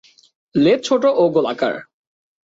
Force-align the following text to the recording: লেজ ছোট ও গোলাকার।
লেজ 0.55 0.79
ছোট 0.83 1.03
ও 1.13 1.23
গোলাকার। 1.29 1.75